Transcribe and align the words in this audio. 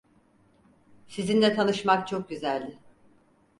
Sizinle 1.07 1.53
tanışmak 1.53 2.07
çok 2.07 2.29
güzeldi. 2.29 2.79